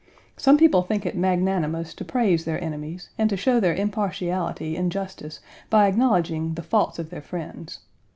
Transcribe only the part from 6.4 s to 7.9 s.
the faults of their friends.